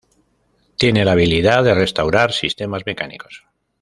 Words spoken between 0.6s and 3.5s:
Tiene la habilidad de restaurar sistemas mecánicos.